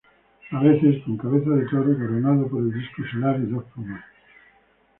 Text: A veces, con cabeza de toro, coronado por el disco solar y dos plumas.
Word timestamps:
A 0.49 0.59
veces, 0.59 1.03
con 1.03 1.15
cabeza 1.15 1.51
de 1.51 1.67
toro, 1.69 1.95
coronado 1.95 2.47
por 2.47 2.63
el 2.63 2.73
disco 2.73 3.03
solar 3.11 3.39
y 3.39 3.45
dos 3.45 3.63
plumas. 3.65 4.03